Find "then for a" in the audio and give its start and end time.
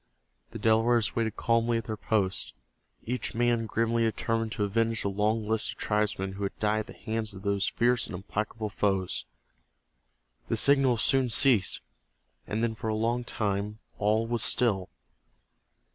12.63-12.95